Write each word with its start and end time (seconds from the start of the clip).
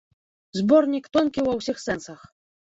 Зборнік 0.59 1.09
тонкі 1.17 1.45
ва 1.49 1.53
ўсіх 1.59 1.77
сэнсах. 1.85 2.19